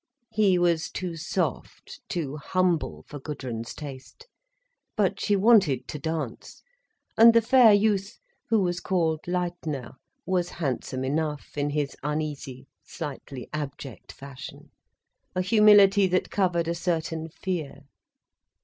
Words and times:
He 0.33 0.57
was 0.57 0.89
too 0.89 1.15
soft, 1.15 2.01
too 2.09 2.35
humble 2.37 3.03
for 3.07 3.19
Gudrun's 3.19 3.71
taste. 3.75 4.25
But 4.97 5.19
she 5.19 5.35
wanted 5.35 5.87
to 5.89 5.99
dance, 5.99 6.63
and 7.19 7.35
the 7.35 7.41
fair 7.43 7.71
youth, 7.71 8.17
who 8.49 8.61
was 8.61 8.79
called 8.79 9.19
Leitner, 9.27 9.91
was 10.25 10.49
handsome 10.57 11.03
enough 11.03 11.55
in 11.55 11.69
his 11.69 11.95
uneasy, 12.01 12.65
slightly 12.83 13.47
abject 13.53 14.11
fashion, 14.11 14.71
a 15.35 15.41
humility 15.43 16.07
that 16.07 16.31
covered 16.31 16.67
a 16.67 16.73
certain 16.73 17.29
fear. 17.29 17.81